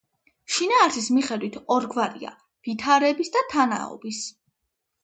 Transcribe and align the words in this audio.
შინაარსის 0.53 1.09
მიხედვით 1.17 1.59
ორგვარია: 1.75 2.35
ვითარების 2.71 3.35
და 3.39 3.47
თანაობის. 3.55 4.27